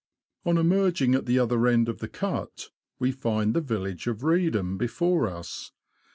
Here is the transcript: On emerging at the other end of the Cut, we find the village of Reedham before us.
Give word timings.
On 0.47 0.57
emerging 0.57 1.13
at 1.13 1.27
the 1.27 1.37
other 1.37 1.67
end 1.67 1.87
of 1.87 1.99
the 1.99 2.07
Cut, 2.07 2.69
we 2.97 3.11
find 3.11 3.53
the 3.53 3.61
village 3.61 4.07
of 4.07 4.23
Reedham 4.23 4.75
before 4.75 5.27
us. 5.27 5.73